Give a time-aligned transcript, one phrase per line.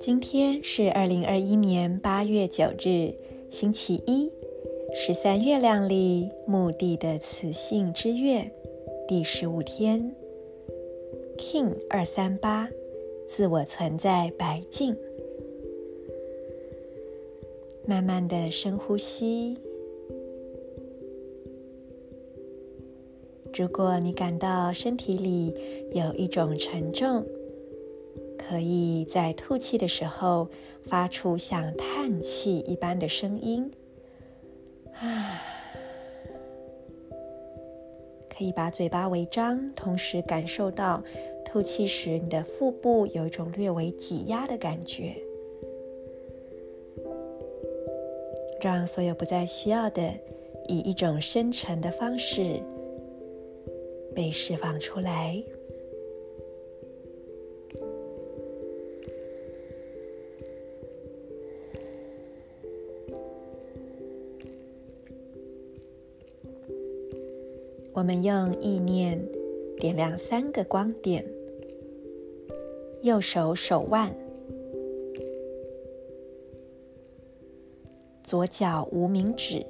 [0.00, 3.14] 今天是二零二一年八月九日，
[3.50, 4.30] 星期一，
[4.94, 8.50] 十三月亮里墓地的雌性之月
[9.08, 10.14] 第十五天
[11.36, 12.68] ，King 二三八，
[13.26, 14.96] 自我存在白净。
[17.86, 19.58] 慢慢的深呼吸。
[23.56, 25.54] 如果你感到身体里
[25.92, 27.24] 有一种沉重，
[28.36, 30.48] 可以在吐气的时候
[30.88, 33.70] 发出像叹气一般的声音，
[34.94, 35.40] 啊，
[38.28, 41.00] 可以把嘴巴微张，同时感受到
[41.44, 45.14] 吐气时你的腹部有一种略微挤压的感觉，
[48.60, 50.12] 让所有不再需要的
[50.66, 52.60] 以一种深沉的方式
[54.14, 55.42] 被释放出来。
[67.92, 69.20] 我们用意念
[69.78, 71.24] 点亮三个光点：
[73.02, 74.12] 右手手腕、
[78.22, 79.64] 左脚无名指、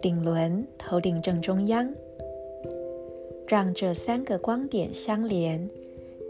[0.00, 1.92] 顶轮头顶正中央。
[3.50, 5.68] 让这三个光点相连，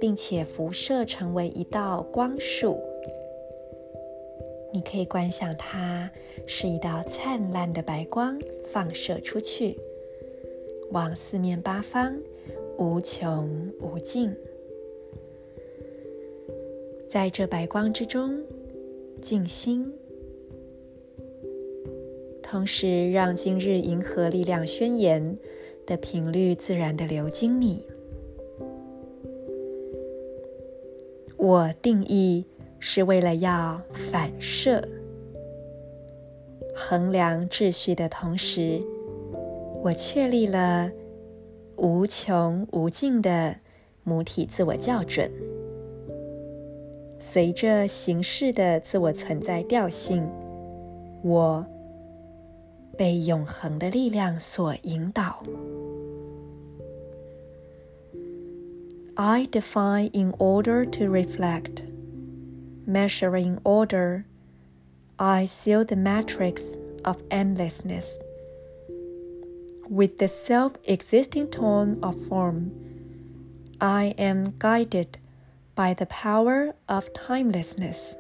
[0.00, 2.80] 并且辐射成为一道光束。
[4.72, 6.10] 你可以观想它
[6.46, 9.76] 是一道灿烂的白光放射出去，
[10.92, 12.18] 往四面八方
[12.78, 14.34] 无穷无尽。
[17.06, 18.42] 在这白光之中
[19.20, 19.92] 静心，
[22.42, 25.36] 同时让今日银河力量宣言
[25.90, 27.84] 的频率自然的流经你。
[31.36, 32.46] 我定义。
[32.82, 34.82] 是为了要反射、
[36.74, 38.80] 衡量秩序的同时，
[39.82, 40.90] 我确立了
[41.76, 43.54] 无穷无尽的
[44.02, 45.30] 母体自我校准。
[47.18, 50.26] 随着形式的自我存在调性，
[51.22, 51.62] 我
[52.99, 55.43] 被永恒的力量所引导。
[59.15, 61.83] I define in order to reflect.
[62.85, 64.25] Measuring order,
[65.17, 68.19] I seal the matrix of endlessness
[69.89, 72.71] with the self-existing tone of form.
[73.79, 75.17] I am guided
[75.75, 78.15] by the power of timelessness.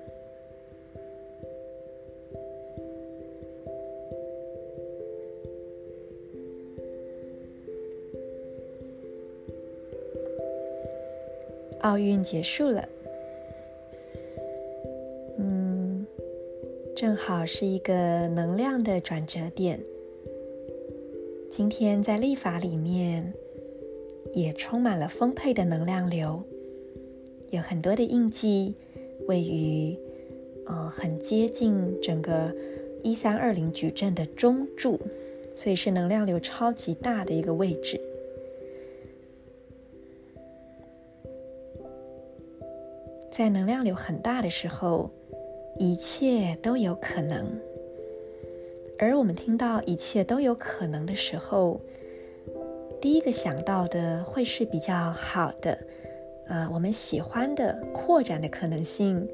[11.80, 12.88] 奥运结束了。
[15.38, 16.06] 嗯
[16.94, 19.80] 正好是一个能量的转折点。
[21.50, 23.32] 今天在历法里面
[24.32, 26.42] 也充满了丰沛的能量流，
[27.50, 28.74] 有很多的印记
[29.26, 29.98] 位于
[30.66, 32.54] 呃很接近整个
[33.02, 35.00] 一三二零矩阵的中柱，
[35.56, 38.00] 所以是能量流超级大的一个位置。
[43.30, 45.10] 在能量流很大的时候。
[45.76, 47.46] 一切都有可能，
[48.98, 51.80] 而我们听到一切都有可能的时候，
[53.00, 55.78] 第一个想到的会是比较好的，
[56.48, 59.26] 呃，我们喜欢的扩展的可能性，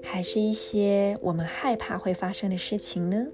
[0.00, 3.26] 还是一些我们害怕会发生的事情呢？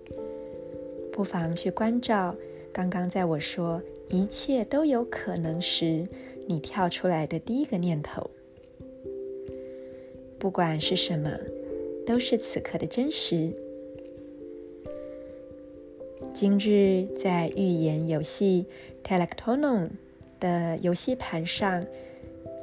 [1.12, 2.34] 不妨去关照
[2.72, 6.04] 刚刚在我说一切都有可能时，
[6.48, 8.28] 你跳出来的第一个念头，
[10.46, 11.28] 不管是什么。
[12.06, 13.50] 都是此刻的真实。
[16.32, 18.64] 今日在预言游戏
[19.02, 19.88] Telektonon
[20.38, 21.84] 的游戏盘上，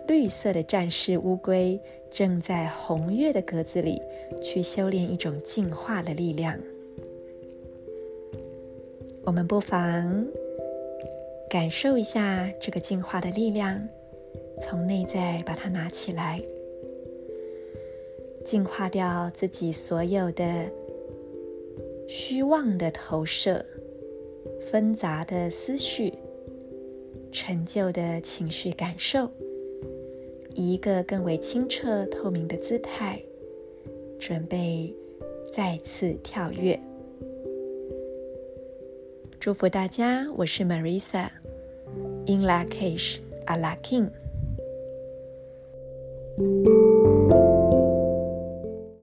[0.08, 1.78] 绿色的战士乌龟
[2.10, 4.02] 正在红月的格子里
[4.42, 6.58] 去修炼一种进化的力量。
[9.26, 10.26] 我们不妨
[11.50, 13.86] 感受一下这个进化的力量，
[14.62, 16.42] 从内在把它拿起来。
[18.44, 20.70] 净化掉自己所有的
[22.08, 23.66] 虚妄的投射、
[24.60, 26.14] 纷杂的思绪、
[27.32, 29.30] 陈旧的情绪感受，
[30.54, 33.22] 以一个更为清澈透明的姿态，
[34.20, 34.94] 准备
[35.52, 36.80] 再次跳跃。
[39.40, 41.30] 祝福大家，我是 Marisa。
[42.26, 44.10] In lak'ech, a lakim。